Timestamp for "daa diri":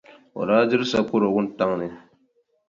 0.47-0.85